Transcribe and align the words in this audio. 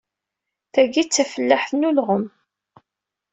Tagi 0.73 1.03
d 1.05 1.09
tafellaḥt 1.09 1.71
n 1.75 1.87
ulɣem. 1.89 2.25